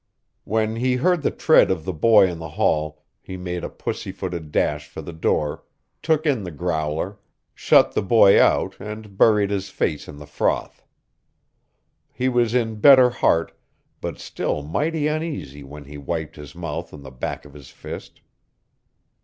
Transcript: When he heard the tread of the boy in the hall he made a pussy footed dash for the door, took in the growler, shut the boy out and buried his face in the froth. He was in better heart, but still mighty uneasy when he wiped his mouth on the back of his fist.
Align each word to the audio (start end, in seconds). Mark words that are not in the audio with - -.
When 0.45 0.77
he 0.77 0.95
heard 0.95 1.21
the 1.21 1.29
tread 1.29 1.69
of 1.69 1.85
the 1.85 1.93
boy 1.93 2.25
in 2.27 2.39
the 2.39 2.49
hall 2.49 3.03
he 3.21 3.37
made 3.37 3.63
a 3.63 3.69
pussy 3.69 4.11
footed 4.11 4.51
dash 4.51 4.87
for 4.87 4.99
the 4.99 5.13
door, 5.13 5.63
took 6.01 6.25
in 6.25 6.41
the 6.43 6.49
growler, 6.49 7.19
shut 7.53 7.91
the 7.91 8.01
boy 8.01 8.41
out 8.41 8.75
and 8.79 9.15
buried 9.15 9.51
his 9.51 9.69
face 9.69 10.07
in 10.07 10.17
the 10.17 10.25
froth. 10.25 10.83
He 12.11 12.29
was 12.29 12.55
in 12.55 12.77
better 12.81 13.11
heart, 13.11 13.51
but 14.01 14.17
still 14.17 14.63
mighty 14.63 15.05
uneasy 15.05 15.63
when 15.63 15.83
he 15.83 15.99
wiped 15.99 16.35
his 16.35 16.55
mouth 16.55 16.91
on 16.95 17.03
the 17.03 17.11
back 17.11 17.45
of 17.45 17.53
his 17.53 17.69
fist. 17.69 18.21